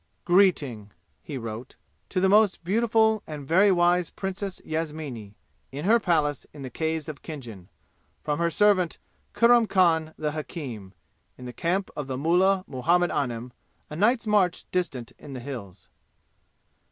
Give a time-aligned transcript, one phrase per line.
[0.25, 0.89] "Greeting,"'
[1.21, 1.75] he wrote,
[2.09, 5.35] "to the most beautiful and very wise Princess Yasmini,
[5.71, 7.69] in her palace in the Caves in Khinjan,
[8.23, 8.97] from her servant
[9.35, 10.93] Kurram Khan the hakim,
[11.37, 13.53] in the camp of the mullah Muhammad Anim,
[13.91, 15.87] a night's march distant in the hills.